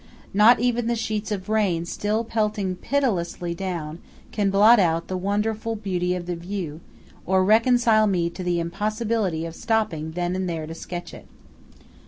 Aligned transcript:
Not 0.33 0.59
even 0.59 0.87
the 0.87 0.95
sheets 0.95 1.31
of 1.31 1.47
rain 1.47 1.85
still 1.85 2.23
pelting 2.23 2.75
pitilessly 2.77 3.53
down, 3.53 3.99
can 4.31 4.49
blot 4.49 4.79
out 4.79 5.09
the 5.09 5.15
wonderful 5.15 5.75
beauty 5.75 6.15
of 6.15 6.25
the 6.25 6.35
view, 6.35 6.81
or 7.23 7.45
reconcile 7.45 8.07
me 8.07 8.27
to 8.31 8.41
the 8.43 8.59
impossibility 8.59 9.45
of 9.45 9.53
stopping 9.53 10.13
then 10.13 10.35
and 10.35 10.49
there 10.49 10.65
to 10.65 10.73
sketch 10.73 11.13
it. 11.13 11.27